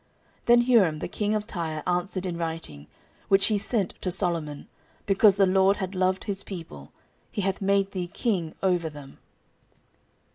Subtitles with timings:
[0.47, 2.87] 14:002:011 Then Huram the king of Tyre answered in writing,
[3.27, 4.67] which he sent to Solomon,
[5.05, 6.91] Because the LORD hath loved his people,
[7.29, 9.19] he hath made thee king over them.